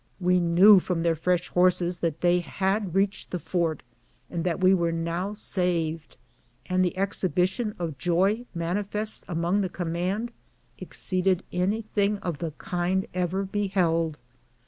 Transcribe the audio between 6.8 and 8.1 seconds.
the exhibition of